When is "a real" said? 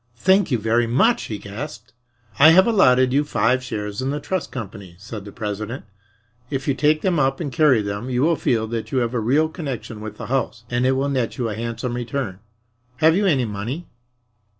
9.13-9.47